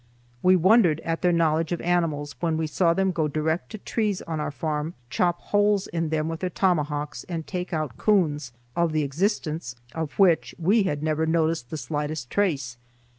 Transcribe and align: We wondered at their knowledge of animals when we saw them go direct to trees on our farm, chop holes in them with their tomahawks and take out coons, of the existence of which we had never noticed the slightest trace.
We 0.41 0.55
wondered 0.55 0.99
at 1.01 1.21
their 1.21 1.31
knowledge 1.31 1.71
of 1.71 1.79
animals 1.79 2.33
when 2.39 2.57
we 2.57 2.65
saw 2.65 2.95
them 2.95 3.11
go 3.11 3.27
direct 3.27 3.69
to 3.69 3.77
trees 3.77 4.23
on 4.23 4.39
our 4.39 4.49
farm, 4.49 4.95
chop 5.11 5.39
holes 5.53 5.85
in 5.85 6.09
them 6.09 6.27
with 6.27 6.39
their 6.39 6.49
tomahawks 6.49 7.23
and 7.25 7.45
take 7.45 7.71
out 7.71 7.97
coons, 7.97 8.51
of 8.75 8.93
the 8.93 9.03
existence 9.03 9.75
of 9.93 10.13
which 10.17 10.55
we 10.57 10.85
had 10.89 11.03
never 11.03 11.27
noticed 11.27 11.69
the 11.69 11.77
slightest 11.77 12.31
trace. 12.31 12.77